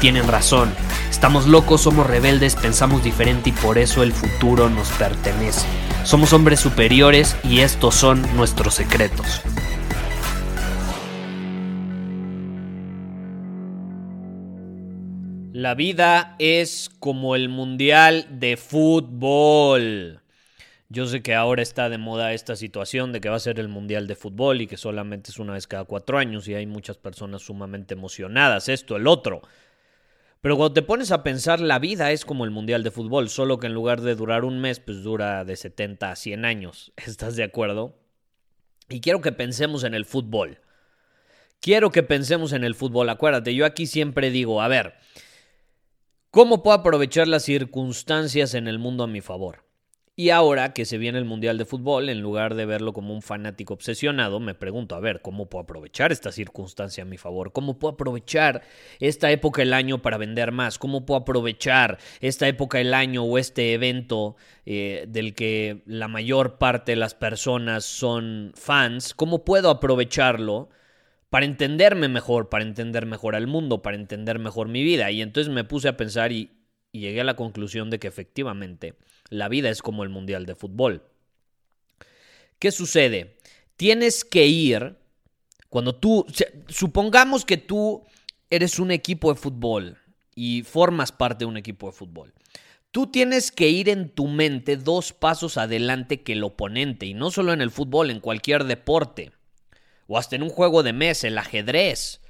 tienen 0.00 0.26
razón. 0.26 0.72
Estamos 1.10 1.46
locos, 1.46 1.82
somos 1.82 2.06
rebeldes, 2.06 2.56
pensamos 2.56 3.04
diferente 3.04 3.50
y 3.50 3.52
por 3.52 3.78
eso 3.78 4.02
el 4.02 4.12
futuro 4.12 4.70
nos 4.70 4.90
pertenece. 4.92 5.66
Somos 6.04 6.32
hombres 6.32 6.60
superiores 6.60 7.36
y 7.44 7.60
estos 7.60 7.94
son 7.94 8.22
nuestros 8.34 8.74
secretos. 8.74 9.42
La 15.52 15.74
vida 15.74 16.36
es 16.38 16.90
como 16.98 17.36
el 17.36 17.50
mundial 17.50 18.26
de 18.30 18.56
fútbol. 18.56 20.22
Yo 20.88 21.06
sé 21.06 21.22
que 21.22 21.34
ahora 21.34 21.60
está 21.60 21.90
de 21.90 21.98
moda 21.98 22.32
esta 22.32 22.56
situación 22.56 23.12
de 23.12 23.20
que 23.20 23.28
va 23.28 23.36
a 23.36 23.40
ser 23.40 23.60
el 23.60 23.68
mundial 23.68 24.06
de 24.06 24.16
fútbol 24.16 24.62
y 24.62 24.66
que 24.66 24.78
solamente 24.78 25.30
es 25.30 25.38
una 25.38 25.52
vez 25.52 25.66
cada 25.66 25.84
cuatro 25.84 26.16
años 26.16 26.48
y 26.48 26.54
hay 26.54 26.66
muchas 26.66 26.96
personas 26.96 27.42
sumamente 27.42 27.92
emocionadas, 27.92 28.70
esto, 28.70 28.96
el 28.96 29.06
otro. 29.06 29.42
Pero 30.40 30.56
cuando 30.56 30.72
te 30.72 30.82
pones 30.82 31.12
a 31.12 31.22
pensar, 31.22 31.60
la 31.60 31.78
vida 31.78 32.12
es 32.12 32.24
como 32.24 32.44
el 32.44 32.50
mundial 32.50 32.82
de 32.82 32.90
fútbol, 32.90 33.28
solo 33.28 33.58
que 33.58 33.66
en 33.66 33.74
lugar 33.74 34.00
de 34.00 34.14
durar 34.14 34.44
un 34.44 34.58
mes, 34.58 34.80
pues 34.80 35.02
dura 35.02 35.44
de 35.44 35.54
70 35.54 36.10
a 36.10 36.16
100 36.16 36.44
años. 36.44 36.92
¿Estás 36.96 37.36
de 37.36 37.44
acuerdo? 37.44 37.98
Y 38.88 39.00
quiero 39.00 39.20
que 39.20 39.32
pensemos 39.32 39.84
en 39.84 39.94
el 39.94 40.06
fútbol. 40.06 40.58
Quiero 41.60 41.90
que 41.90 42.02
pensemos 42.02 42.52
en 42.52 42.64
el 42.64 42.74
fútbol. 42.74 43.10
Acuérdate, 43.10 43.54
yo 43.54 43.66
aquí 43.66 43.86
siempre 43.86 44.30
digo, 44.30 44.62
a 44.62 44.68
ver, 44.68 44.94
¿cómo 46.30 46.62
puedo 46.62 46.78
aprovechar 46.78 47.28
las 47.28 47.42
circunstancias 47.44 48.54
en 48.54 48.66
el 48.66 48.78
mundo 48.78 49.04
a 49.04 49.08
mi 49.08 49.20
favor? 49.20 49.69
Y 50.20 50.28
ahora 50.28 50.74
que 50.74 50.84
se 50.84 50.98
viene 50.98 51.16
el 51.16 51.24
Mundial 51.24 51.56
de 51.56 51.64
Fútbol, 51.64 52.10
en 52.10 52.20
lugar 52.20 52.54
de 52.54 52.66
verlo 52.66 52.92
como 52.92 53.14
un 53.14 53.22
fanático 53.22 53.72
obsesionado, 53.72 54.38
me 54.38 54.54
pregunto, 54.54 54.94
a 54.94 55.00
ver, 55.00 55.22
¿cómo 55.22 55.48
puedo 55.48 55.62
aprovechar 55.62 56.12
esta 56.12 56.30
circunstancia 56.30 57.04
a 57.04 57.06
mi 57.06 57.16
favor? 57.16 57.52
¿Cómo 57.52 57.78
puedo 57.78 57.94
aprovechar 57.94 58.60
esta 58.98 59.30
época 59.30 59.62
del 59.62 59.72
año 59.72 60.02
para 60.02 60.18
vender 60.18 60.52
más? 60.52 60.76
¿Cómo 60.76 61.06
puedo 61.06 61.22
aprovechar 61.22 61.96
esta 62.20 62.46
época 62.46 62.76
del 62.76 62.92
año 62.92 63.24
o 63.24 63.38
este 63.38 63.72
evento 63.72 64.36
eh, 64.66 65.06
del 65.08 65.32
que 65.32 65.84
la 65.86 66.06
mayor 66.06 66.58
parte 66.58 66.92
de 66.92 66.96
las 66.96 67.14
personas 67.14 67.86
son 67.86 68.52
fans? 68.56 69.14
¿Cómo 69.14 69.42
puedo 69.42 69.70
aprovecharlo? 69.70 70.68
para 71.30 71.46
entenderme 71.46 72.08
mejor, 72.08 72.50
para 72.50 72.64
entender 72.64 73.06
mejor 73.06 73.36
al 73.36 73.46
mundo, 73.46 73.80
para 73.80 73.96
entender 73.96 74.38
mejor 74.38 74.68
mi 74.68 74.82
vida. 74.82 75.10
Y 75.12 75.22
entonces 75.22 75.50
me 75.50 75.64
puse 75.64 75.88
a 75.88 75.96
pensar 75.96 76.30
y, 76.32 76.50
y 76.92 77.00
llegué 77.00 77.22
a 77.22 77.24
la 77.24 77.36
conclusión 77.36 77.88
de 77.88 77.98
que 77.98 78.08
efectivamente 78.08 78.96
la 79.30 79.48
vida 79.48 79.70
es 79.70 79.80
como 79.80 80.02
el 80.02 80.10
Mundial 80.10 80.44
de 80.44 80.54
Fútbol. 80.54 81.02
¿Qué 82.58 82.70
sucede? 82.72 83.38
Tienes 83.76 84.24
que 84.24 84.46
ir, 84.46 84.96
cuando 85.70 85.94
tú, 85.94 86.26
supongamos 86.68 87.46
que 87.46 87.56
tú 87.56 88.04
eres 88.50 88.78
un 88.78 88.90
equipo 88.90 89.32
de 89.32 89.40
fútbol 89.40 89.96
y 90.34 90.62
formas 90.64 91.12
parte 91.12 91.44
de 91.44 91.46
un 91.46 91.56
equipo 91.56 91.86
de 91.86 91.92
fútbol. 91.92 92.34
Tú 92.90 93.06
tienes 93.06 93.52
que 93.52 93.68
ir 93.68 93.88
en 93.88 94.10
tu 94.10 94.26
mente 94.26 94.76
dos 94.76 95.12
pasos 95.12 95.56
adelante 95.56 96.22
que 96.22 96.32
el 96.32 96.42
oponente, 96.42 97.06
y 97.06 97.14
no 97.14 97.30
solo 97.30 97.52
en 97.52 97.60
el 97.60 97.70
fútbol, 97.70 98.10
en 98.10 98.20
cualquier 98.20 98.64
deporte, 98.64 99.32
o 100.08 100.18
hasta 100.18 100.34
en 100.34 100.42
un 100.42 100.50
juego 100.50 100.82
de 100.82 100.92
mesa, 100.92 101.28
el 101.28 101.38
ajedrez. 101.38 102.20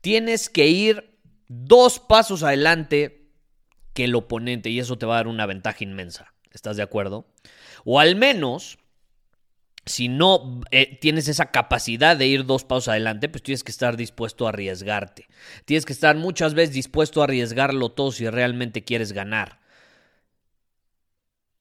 Tienes 0.00 0.48
que 0.48 0.68
ir 0.68 1.18
dos 1.48 2.00
pasos 2.00 2.42
adelante 2.42 3.28
que 3.92 4.04
el 4.04 4.14
oponente, 4.14 4.70
y 4.70 4.80
eso 4.80 4.96
te 4.96 5.04
va 5.04 5.14
a 5.14 5.18
dar 5.18 5.28
una 5.28 5.44
ventaja 5.44 5.84
inmensa. 5.84 6.32
¿Estás 6.56 6.76
de 6.76 6.82
acuerdo? 6.82 7.26
O 7.84 8.00
al 8.00 8.16
menos, 8.16 8.78
si 9.84 10.08
no 10.08 10.62
eh, 10.70 10.98
tienes 11.00 11.28
esa 11.28 11.52
capacidad 11.52 12.16
de 12.16 12.26
ir 12.26 12.46
dos 12.46 12.64
pasos 12.64 12.88
adelante, 12.88 13.28
pues 13.28 13.42
tienes 13.42 13.62
que 13.62 13.70
estar 13.70 13.96
dispuesto 13.96 14.46
a 14.46 14.48
arriesgarte. 14.48 15.28
Tienes 15.66 15.84
que 15.84 15.92
estar 15.92 16.16
muchas 16.16 16.54
veces 16.54 16.74
dispuesto 16.74 17.20
a 17.20 17.24
arriesgarlo 17.24 17.90
todo 17.90 18.10
si 18.10 18.28
realmente 18.28 18.82
quieres 18.82 19.12
ganar. 19.12 19.60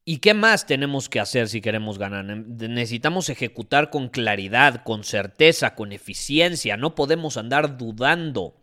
¿Y 0.06 0.20
qué 0.20 0.34
más 0.34 0.66
tenemos 0.66 1.10
que 1.10 1.20
hacer 1.20 1.50
si 1.50 1.60
queremos 1.60 1.98
ganar? 1.98 2.24
Necesitamos 2.26 3.28
ejecutar 3.30 3.90
con 3.90 4.08
claridad, 4.08 4.84
con 4.84 5.04
certeza, 5.04 5.76
con 5.76 5.92
eficiencia. 5.92 6.78
No 6.78 6.96
podemos 6.96 7.36
andar 7.36 7.78
dudando. 7.78 8.56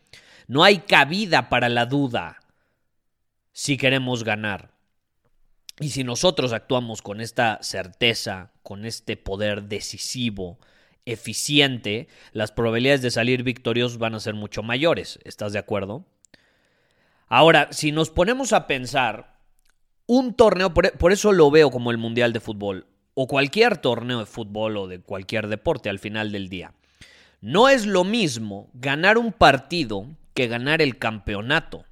No 0.47 0.65
hay 0.65 0.79
cabida 0.79 1.51
para 1.51 1.69
la 1.69 1.85
duda 1.85 2.41
si 3.53 3.77
queremos 3.77 4.25
ganar. 4.25 4.72
Y 5.83 5.89
si 5.89 6.05
nosotros 6.05 6.53
actuamos 6.53 7.03
con 7.03 7.21
esta 7.21 7.59
certeza, 7.61 8.53
con 8.63 8.85
este 8.85 9.17
poder 9.17 9.65
decisivo, 9.65 10.61
eficiente, 11.07 12.07
las 12.33 12.53
probabilidades 12.53 13.03
de 13.03 13.11
salir 13.11 13.43
victoriosos 13.43 13.99
van 13.99 14.15
a 14.15 14.21
ser 14.21 14.35
mucho 14.35 14.63
mayores. 14.63 15.19
¿Estás 15.25 15.53
de 15.53 15.59
acuerdo? 15.59 16.07
Ahora, 17.27 17.67
si 17.73 17.91
nos 17.91 18.11
ponemos 18.11 18.53
a 18.53 18.69
pensar, 18.69 19.41
un 20.07 20.35
torneo, 20.35 20.73
por, 20.73 21.11
eso 21.11 21.33
lo 21.33 21.51
veo 21.51 21.73
como 21.73 21.91
el 21.91 21.99
Mundial 21.99 22.33
de 22.33 22.39
Fútbol, 22.39 22.87
o 23.15 23.27
cualquier 23.27 23.77
torneo 23.79 24.21
de 24.21 24.27
fútbol 24.27 24.77
o 24.77 24.87
de 24.87 25.01
cualquier 25.01 25.49
deporte 25.49 25.91
al 25.91 25.99
final 25.99 26.31
del 26.31 26.49
día. 26.49 26.75
No 27.41 27.69
es 27.69 27.87
lo 27.87 28.05
mismo 28.05 28.71
ganar 28.73 29.19
un 29.19 29.33
partido 29.33 30.07
que 30.33 30.47
ganar 30.47 30.81
el 30.81 30.99
campeonato. 30.99 31.85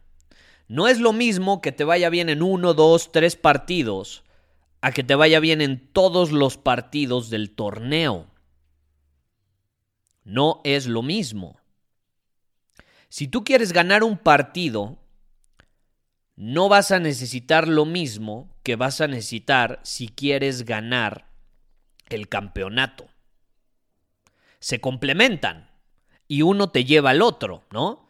No 0.71 0.87
es 0.87 1.01
lo 1.01 1.13
mismo 1.13 1.61
que 1.61 1.73
te 1.73 1.83
vaya 1.83 2.11
bien 2.11 2.29
en 2.29 2.45
uno, 2.45 2.75
dos, 2.75 3.11
tres 3.11 3.35
partidos 3.35 4.23
a 4.81 4.93
que 4.93 5.03
te 5.03 5.17
vaya 5.17 5.41
bien 5.41 5.63
en 5.63 5.93
todos 5.93 6.31
los 6.31 6.59
partidos 6.59 7.29
del 7.29 7.51
torneo. 7.51 8.31
No 10.23 10.61
es 10.63 10.87
lo 10.87 11.03
mismo. 11.03 11.59
Si 13.09 13.27
tú 13.27 13.43
quieres 13.43 13.73
ganar 13.73 14.05
un 14.05 14.17
partido, 14.17 15.01
no 16.37 16.69
vas 16.69 16.93
a 16.93 17.01
necesitar 17.01 17.67
lo 17.67 17.85
mismo 17.85 18.55
que 18.63 18.77
vas 18.77 19.01
a 19.01 19.09
necesitar 19.09 19.81
si 19.83 20.07
quieres 20.07 20.65
ganar 20.65 21.33
el 22.09 22.29
campeonato. 22.29 23.09
Se 24.61 24.81
complementan 24.81 25.69
y 26.29 26.43
uno 26.43 26.71
te 26.71 26.85
lleva 26.85 27.11
al 27.11 27.23
otro, 27.23 27.65
¿no? 27.73 28.10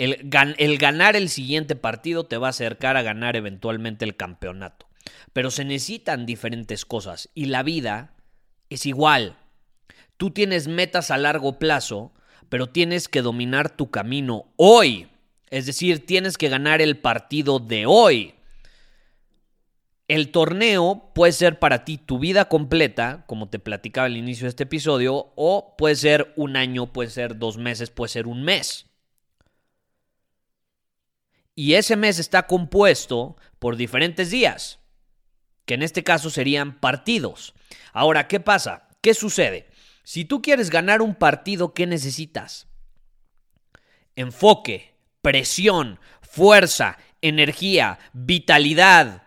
El, 0.00 0.78
ganar 0.78 1.14
el 1.14 1.28
siguiente 1.28 1.76
partido 1.76 2.24
te 2.24 2.38
va 2.38 2.46
a 2.46 2.50
acercar 2.50 2.96
a 2.96 3.02
ganar 3.02 3.36
eventualmente 3.36 4.06
el 4.06 4.16
campeonato. 4.16 4.88
Pero 5.34 5.50
se 5.50 5.62
necesitan 5.62 6.24
diferentes 6.24 6.86
cosas 6.86 7.28
y 7.34 7.46
la 7.46 7.62
vida 7.62 8.14
es 8.70 8.86
igual. 8.86 9.36
Tú 10.16 10.30
tienes 10.30 10.68
metas 10.68 11.10
a 11.10 11.18
largo 11.18 11.58
plazo, 11.58 12.14
pero 12.48 12.70
tienes 12.70 13.08
que 13.08 13.20
dominar 13.20 13.76
tu 13.76 13.90
camino 13.90 14.46
hoy. 14.56 15.08
Es 15.50 15.66
decir, 15.66 16.06
tienes 16.06 16.38
que 16.38 16.48
ganar 16.48 16.80
el 16.80 16.96
partido 16.96 17.58
de 17.58 17.84
hoy. 17.84 18.32
El 20.08 20.30
torneo 20.30 21.10
puede 21.14 21.32
ser 21.32 21.58
para 21.58 21.84
ti 21.84 21.98
tu 21.98 22.18
vida 22.18 22.46
completa, 22.46 23.24
como 23.26 23.50
te 23.50 23.58
platicaba 23.58 24.06
al 24.06 24.16
inicio 24.16 24.46
de 24.46 24.50
este 24.50 24.62
episodio, 24.62 25.30
o 25.36 25.74
puede 25.76 25.94
ser 25.94 26.32
un 26.36 26.56
año, 26.56 26.90
puede 26.90 27.10
ser 27.10 27.38
dos 27.38 27.58
meses, 27.58 27.90
puede 27.90 28.08
ser 28.08 28.26
un 28.26 28.42
mes. 28.42 28.89
Y 31.60 31.74
ese 31.74 31.94
mes 31.94 32.18
está 32.18 32.46
compuesto 32.46 33.36
por 33.58 33.76
diferentes 33.76 34.30
días, 34.30 34.78
que 35.66 35.74
en 35.74 35.82
este 35.82 36.02
caso 36.02 36.30
serían 36.30 36.80
partidos. 36.80 37.52
Ahora, 37.92 38.28
¿qué 38.28 38.40
pasa? 38.40 38.88
¿Qué 39.02 39.12
sucede? 39.12 39.68
Si 40.02 40.24
tú 40.24 40.40
quieres 40.40 40.70
ganar 40.70 41.02
un 41.02 41.14
partido, 41.14 41.74
¿qué 41.74 41.86
necesitas? 41.86 42.66
Enfoque, 44.16 44.94
presión, 45.20 46.00
fuerza, 46.22 46.96
energía, 47.20 47.98
vitalidad, 48.14 49.24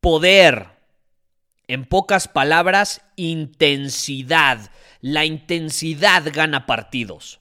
poder. 0.00 0.68
En 1.66 1.84
pocas 1.84 2.26
palabras, 2.26 3.02
intensidad. 3.16 4.70
La 5.02 5.26
intensidad 5.26 6.22
gana 6.32 6.64
partidos. 6.64 7.38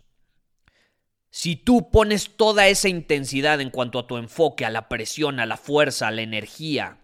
Si 1.38 1.56
tú 1.56 1.92
pones 1.92 2.36
toda 2.36 2.68
esa 2.68 2.90
intensidad 2.90 3.62
en 3.62 3.70
cuanto 3.70 4.00
a 4.00 4.08
tu 4.08 4.18
enfoque, 4.18 4.66
a 4.66 4.72
la 4.72 4.90
presión, 4.90 5.40
a 5.40 5.46
la 5.46 5.56
fuerza, 5.56 6.08
a 6.08 6.12
la 6.12 6.24
energía, 6.24 6.98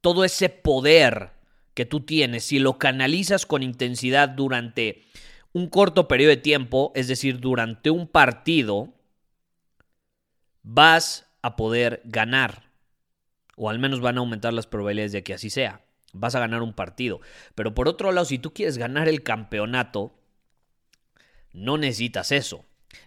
todo 0.00 0.24
ese 0.24 0.48
poder 0.48 1.30
que 1.74 1.86
tú 1.86 2.00
tienes, 2.00 2.42
si 2.42 2.58
lo 2.58 2.76
canalizas 2.76 3.46
con 3.46 3.62
intensidad 3.62 4.28
durante 4.28 5.04
un 5.52 5.68
corto 5.68 6.08
periodo 6.08 6.30
de 6.30 6.38
tiempo, 6.38 6.90
es 6.96 7.06
decir, 7.06 7.38
durante 7.38 7.90
un 7.90 8.08
partido, 8.08 8.92
vas 10.64 11.30
a 11.42 11.54
poder 11.54 12.02
ganar. 12.06 12.72
O 13.54 13.70
al 13.70 13.78
menos 13.78 14.00
van 14.00 14.16
a 14.16 14.20
aumentar 14.20 14.52
las 14.52 14.66
probabilidades 14.66 15.12
de 15.12 15.22
que 15.22 15.34
así 15.34 15.48
sea. 15.48 15.84
Vas 16.12 16.34
a 16.34 16.40
ganar 16.40 16.62
un 16.62 16.72
partido. 16.72 17.20
Pero 17.54 17.72
por 17.72 17.86
otro 17.86 18.10
lado, 18.10 18.24
si 18.24 18.40
tú 18.40 18.52
quieres 18.52 18.78
ganar 18.78 19.08
el 19.08 19.22
campeonato, 19.22 20.17
no 21.52 21.78
necesitas 21.78 22.32
eso. 22.32 22.64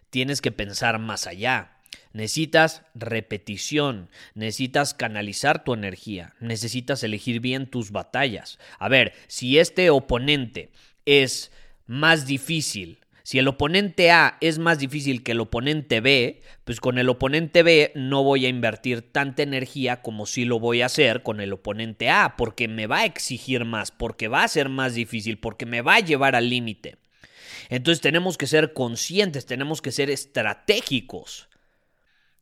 Tienes 0.09 0.41
que 0.41 0.51
pensar 0.51 0.99
más 0.99 1.27
allá. 1.27 1.77
Necesitas 2.13 2.83
repetición, 2.93 4.09
necesitas 4.33 4.93
canalizar 4.93 5.63
tu 5.63 5.73
energía, 5.73 6.33
necesitas 6.41 7.03
elegir 7.03 7.39
bien 7.39 7.67
tus 7.67 7.91
batallas. 7.91 8.59
A 8.79 8.89
ver, 8.89 9.13
si 9.27 9.59
este 9.59 9.89
oponente 9.89 10.71
es 11.05 11.51
más 11.85 12.25
difícil, 12.25 12.99
si 13.23 13.39
el 13.39 13.47
oponente 13.47 14.11
A 14.11 14.37
es 14.41 14.59
más 14.59 14.79
difícil 14.79 15.23
que 15.23 15.31
el 15.31 15.39
oponente 15.39 16.01
B, 16.01 16.41
pues 16.65 16.81
con 16.81 16.97
el 16.97 17.07
oponente 17.07 17.63
B 17.63 17.91
no 17.95 18.23
voy 18.23 18.45
a 18.45 18.49
invertir 18.49 19.01
tanta 19.11 19.43
energía 19.43 20.01
como 20.01 20.25
si 20.25 20.43
lo 20.43 20.59
voy 20.59 20.81
a 20.81 20.87
hacer 20.87 21.23
con 21.23 21.39
el 21.39 21.53
oponente 21.53 22.09
A, 22.09 22.35
porque 22.35 22.67
me 22.67 22.87
va 22.87 22.99
a 22.99 23.05
exigir 23.05 23.63
más, 23.63 23.91
porque 23.91 24.27
va 24.27 24.43
a 24.43 24.47
ser 24.47 24.69
más 24.69 24.95
difícil, 24.95 25.37
porque 25.37 25.65
me 25.65 25.81
va 25.81 25.95
a 25.95 25.99
llevar 25.99 26.35
al 26.35 26.49
límite. 26.49 26.97
Entonces 27.71 28.01
tenemos 28.01 28.37
que 28.37 28.47
ser 28.47 28.73
conscientes, 28.73 29.45
tenemos 29.45 29.81
que 29.81 29.93
ser 29.93 30.09
estratégicos. 30.09 31.47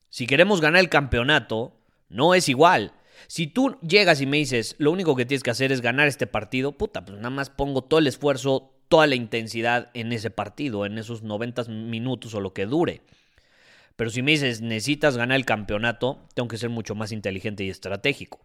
Si 0.09 0.25
queremos 0.25 0.59
ganar 0.59 0.79
el 0.79 0.89
campeonato, 0.89 1.77
no 2.09 2.33
es 2.33 2.49
igual. 2.49 2.93
Si 3.27 3.45
tú 3.45 3.77
llegas 3.81 4.21
y 4.21 4.25
me 4.25 4.37
dices, 4.37 4.75
lo 4.79 4.91
único 4.91 5.15
que 5.15 5.27
tienes 5.27 5.43
que 5.43 5.51
hacer 5.51 5.71
es 5.71 5.81
ganar 5.81 6.07
este 6.07 6.25
partido, 6.25 6.71
puta, 6.71 7.05
pues 7.05 7.17
nada 7.17 7.29
más 7.29 7.51
pongo 7.51 7.83
todo 7.83 7.99
el 7.99 8.07
esfuerzo, 8.07 8.73
toda 8.87 9.05
la 9.05 9.13
intensidad 9.13 9.91
en 9.93 10.13
ese 10.13 10.31
partido, 10.31 10.87
en 10.87 10.97
esos 10.97 11.21
90 11.21 11.65
minutos 11.65 12.33
o 12.33 12.41
lo 12.41 12.55
que 12.55 12.65
dure. 12.65 13.03
Pero 13.97 14.09
si 14.09 14.23
me 14.23 14.31
dices, 14.31 14.61
necesitas 14.61 15.15
ganar 15.15 15.35
el 15.35 15.45
campeonato, 15.45 16.25
tengo 16.33 16.47
que 16.47 16.57
ser 16.57 16.71
mucho 16.71 16.95
más 16.95 17.11
inteligente 17.11 17.63
y 17.63 17.69
estratégico. 17.69 18.39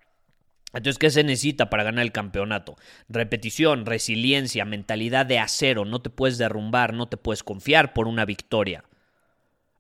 Entonces, 0.74 0.98
¿qué 0.98 1.10
se 1.10 1.22
necesita 1.22 1.70
para 1.70 1.84
ganar 1.84 2.04
el 2.04 2.12
campeonato? 2.12 2.76
Repetición, 3.08 3.86
resiliencia, 3.86 4.64
mentalidad 4.64 5.24
de 5.24 5.38
acero, 5.38 5.84
no 5.84 6.02
te 6.02 6.10
puedes 6.10 6.36
derrumbar, 6.36 6.92
no 6.94 7.06
te 7.06 7.16
puedes 7.16 7.42
confiar 7.44 7.92
por 7.92 8.08
una 8.08 8.24
victoria. 8.24 8.84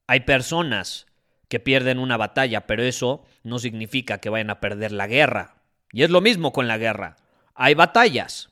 Hay 0.06 0.20
personas 0.20 1.06
que 1.48 1.60
pierden 1.60 1.98
una 1.98 2.16
batalla, 2.16 2.66
pero 2.66 2.82
eso 2.82 3.24
no 3.42 3.58
significa 3.58 4.18
que 4.18 4.30
vayan 4.30 4.50
a 4.50 4.60
perder 4.60 4.92
la 4.92 5.06
guerra. 5.06 5.56
Y 5.92 6.02
es 6.02 6.10
lo 6.10 6.20
mismo 6.20 6.52
con 6.52 6.68
la 6.68 6.78
guerra. 6.78 7.16
Hay 7.54 7.74
batallas, 7.74 8.50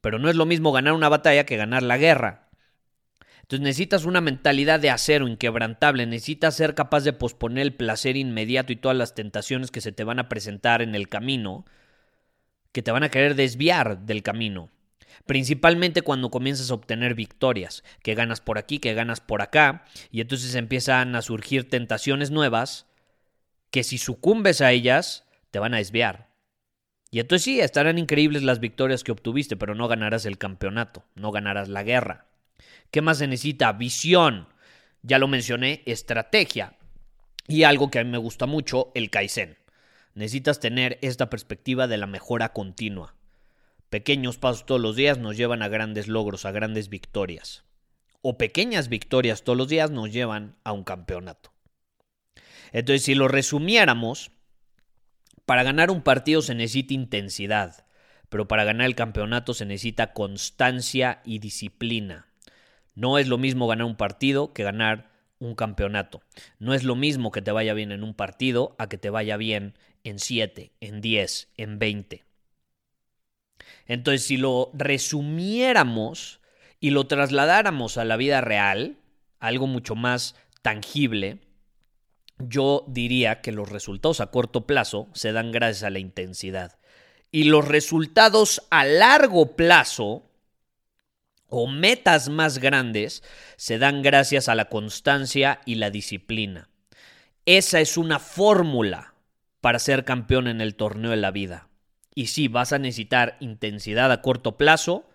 pero 0.00 0.18
no 0.18 0.30
es 0.30 0.36
lo 0.36 0.46
mismo 0.46 0.72
ganar 0.72 0.92
una 0.94 1.08
batalla 1.08 1.44
que 1.44 1.56
ganar 1.56 1.82
la 1.82 1.98
guerra. 1.98 2.45
Entonces 3.46 3.62
necesitas 3.62 4.06
una 4.06 4.20
mentalidad 4.20 4.80
de 4.80 4.90
acero 4.90 5.28
inquebrantable, 5.28 6.04
necesitas 6.04 6.56
ser 6.56 6.74
capaz 6.74 7.04
de 7.04 7.12
posponer 7.12 7.62
el 7.62 7.74
placer 7.74 8.16
inmediato 8.16 8.72
y 8.72 8.76
todas 8.76 8.96
las 8.96 9.14
tentaciones 9.14 9.70
que 9.70 9.80
se 9.80 9.92
te 9.92 10.02
van 10.02 10.18
a 10.18 10.28
presentar 10.28 10.82
en 10.82 10.96
el 10.96 11.08
camino, 11.08 11.64
que 12.72 12.82
te 12.82 12.90
van 12.90 13.04
a 13.04 13.08
querer 13.08 13.36
desviar 13.36 14.00
del 14.00 14.24
camino. 14.24 14.70
Principalmente 15.26 16.02
cuando 16.02 16.28
comienzas 16.28 16.72
a 16.72 16.74
obtener 16.74 17.14
victorias, 17.14 17.84
que 18.02 18.16
ganas 18.16 18.40
por 18.40 18.58
aquí, 18.58 18.80
que 18.80 18.94
ganas 18.94 19.20
por 19.20 19.42
acá, 19.42 19.84
y 20.10 20.20
entonces 20.20 20.56
empiezan 20.56 21.14
a 21.14 21.22
surgir 21.22 21.70
tentaciones 21.70 22.32
nuevas 22.32 22.86
que 23.70 23.84
si 23.84 23.96
sucumbes 23.96 24.60
a 24.60 24.72
ellas, 24.72 25.24
te 25.52 25.60
van 25.60 25.72
a 25.72 25.76
desviar. 25.76 26.30
Y 27.12 27.20
entonces 27.20 27.44
sí, 27.44 27.60
estarán 27.60 27.96
increíbles 27.96 28.42
las 28.42 28.58
victorias 28.58 29.04
que 29.04 29.12
obtuviste, 29.12 29.56
pero 29.56 29.76
no 29.76 29.86
ganarás 29.86 30.26
el 30.26 30.36
campeonato, 30.36 31.04
no 31.14 31.30
ganarás 31.30 31.68
la 31.68 31.84
guerra. 31.84 32.26
¿Qué 32.90 33.02
más 33.02 33.18
se 33.18 33.26
necesita? 33.26 33.72
Visión. 33.72 34.48
Ya 35.02 35.18
lo 35.18 35.28
mencioné, 35.28 35.82
estrategia. 35.86 36.76
Y 37.48 37.62
algo 37.62 37.90
que 37.90 37.98
a 37.98 38.04
mí 38.04 38.10
me 38.10 38.18
gusta 38.18 38.46
mucho, 38.46 38.90
el 38.94 39.10
Kaizen. 39.10 39.58
Necesitas 40.14 40.60
tener 40.60 40.98
esta 41.02 41.30
perspectiva 41.30 41.86
de 41.86 41.98
la 41.98 42.06
mejora 42.06 42.52
continua. 42.52 43.14
Pequeños 43.90 44.38
pasos 44.38 44.66
todos 44.66 44.80
los 44.80 44.96
días 44.96 45.18
nos 45.18 45.36
llevan 45.36 45.62
a 45.62 45.68
grandes 45.68 46.08
logros, 46.08 46.44
a 46.44 46.50
grandes 46.50 46.88
victorias. 46.88 47.64
O 48.22 48.36
pequeñas 48.36 48.88
victorias 48.88 49.44
todos 49.44 49.56
los 49.56 49.68
días 49.68 49.90
nos 49.90 50.12
llevan 50.12 50.56
a 50.64 50.72
un 50.72 50.82
campeonato. 50.82 51.52
Entonces, 52.72 53.04
si 53.04 53.14
lo 53.14 53.28
resumiéramos, 53.28 54.32
para 55.44 55.62
ganar 55.62 55.90
un 55.90 56.02
partido 56.02 56.42
se 56.42 56.54
necesita 56.54 56.94
intensidad, 56.94 57.86
pero 58.28 58.48
para 58.48 58.64
ganar 58.64 58.86
el 58.86 58.96
campeonato 58.96 59.54
se 59.54 59.64
necesita 59.64 60.12
constancia 60.12 61.20
y 61.24 61.38
disciplina. 61.38 62.26
No 62.96 63.18
es 63.18 63.28
lo 63.28 63.38
mismo 63.38 63.68
ganar 63.68 63.86
un 63.86 63.96
partido 63.96 64.52
que 64.52 64.64
ganar 64.64 65.10
un 65.38 65.54
campeonato. 65.54 66.22
No 66.58 66.74
es 66.74 66.82
lo 66.82 66.96
mismo 66.96 67.30
que 67.30 67.42
te 67.42 67.52
vaya 67.52 67.74
bien 67.74 67.92
en 67.92 68.02
un 68.02 68.14
partido 68.14 68.74
a 68.78 68.88
que 68.88 68.98
te 68.98 69.10
vaya 69.10 69.36
bien 69.36 69.74
en 70.02 70.18
7, 70.18 70.72
en 70.80 71.00
10, 71.00 71.52
en 71.56 71.78
20. 71.78 72.24
Entonces, 73.86 74.24
si 74.24 74.38
lo 74.38 74.70
resumiéramos 74.74 76.40
y 76.80 76.90
lo 76.90 77.06
trasladáramos 77.06 77.98
a 77.98 78.04
la 78.04 78.16
vida 78.16 78.40
real, 78.40 78.96
algo 79.38 79.66
mucho 79.66 79.94
más 79.94 80.34
tangible, 80.62 81.40
yo 82.38 82.84
diría 82.88 83.40
que 83.40 83.52
los 83.52 83.68
resultados 83.68 84.20
a 84.20 84.30
corto 84.30 84.66
plazo 84.66 85.08
se 85.12 85.32
dan 85.32 85.52
gracias 85.52 85.84
a 85.84 85.90
la 85.90 85.98
intensidad. 85.98 86.78
Y 87.30 87.44
los 87.44 87.66
resultados 87.66 88.62
a 88.70 88.84
largo 88.84 89.56
plazo 89.56 90.25
o 91.48 91.66
metas 91.66 92.28
más 92.28 92.58
grandes 92.58 93.22
se 93.56 93.78
dan 93.78 94.02
gracias 94.02 94.48
a 94.48 94.54
la 94.54 94.66
constancia 94.66 95.60
y 95.64 95.76
la 95.76 95.90
disciplina. 95.90 96.68
Esa 97.44 97.80
es 97.80 97.96
una 97.96 98.18
fórmula 98.18 99.14
para 99.60 99.78
ser 99.78 100.04
campeón 100.04 100.48
en 100.48 100.60
el 100.60 100.74
torneo 100.74 101.10
de 101.10 101.16
la 101.16 101.30
vida. 101.30 101.68
Y 102.14 102.28
sí, 102.28 102.48
vas 102.48 102.72
a 102.72 102.78
necesitar 102.78 103.36
intensidad 103.40 104.10
a 104.10 104.22
corto 104.22 104.56
plazo, 104.56 105.08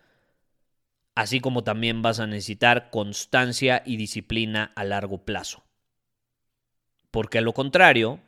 así 1.16 1.40
como 1.40 1.64
también 1.64 2.02
vas 2.02 2.20
a 2.20 2.28
necesitar 2.28 2.90
constancia 2.90 3.82
y 3.86 3.98
disciplina 3.98 4.72
a 4.76 4.84
largo 4.84 5.26
plazo. 5.26 5.64
Porque 7.10 7.40
a 7.40 7.42
lo 7.42 7.54
contrario, 7.54 8.20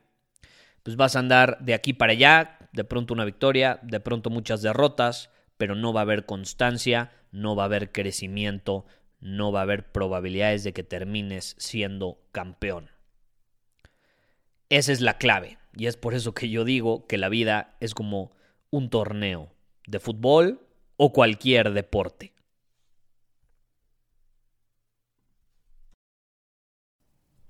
pues 0.81 0.97
vas 0.97 1.15
a 1.15 1.19
andar 1.19 1.59
de 1.61 1.73
aquí 1.73 1.93
para 1.93 2.11
allá, 2.11 2.57
de 2.73 2.83
pronto 2.83 3.13
una 3.13 3.25
victoria, 3.25 3.79
de 3.83 3.99
pronto 3.99 4.29
muchas 4.29 4.61
derrotas, 4.61 5.29
pero 5.57 5.75
no 5.75 5.93
va 5.93 6.01
a 6.01 6.03
haber 6.03 6.25
constancia, 6.25 7.11
no 7.31 7.55
va 7.55 7.63
a 7.63 7.65
haber 7.65 7.91
crecimiento, 7.91 8.85
no 9.19 9.51
va 9.51 9.59
a 9.59 9.63
haber 9.63 9.91
probabilidades 9.91 10.63
de 10.63 10.73
que 10.73 10.83
termines 10.83 11.55
siendo 11.57 12.19
campeón. 12.31 12.89
Esa 14.69 14.91
es 14.91 15.01
la 15.01 15.17
clave 15.17 15.57
y 15.75 15.87
es 15.87 15.97
por 15.97 16.13
eso 16.13 16.33
que 16.33 16.49
yo 16.49 16.65
digo 16.65 17.07
que 17.07 17.17
la 17.17 17.29
vida 17.29 17.75
es 17.79 17.93
como 17.93 18.31
un 18.69 18.89
torneo 18.89 19.51
de 19.87 19.99
fútbol 19.99 20.61
o 20.97 21.13
cualquier 21.13 21.73
deporte. 21.73 22.32